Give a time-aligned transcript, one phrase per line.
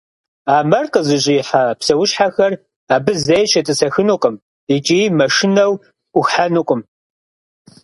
[0.53, 2.53] А мэр къызыщӏихьэ псэущхьэхэр
[2.95, 4.35] абы зэи щетӏысэхынукъым
[4.75, 5.73] икӏи, мышынэу,
[6.11, 6.81] ӏухьэнукъым.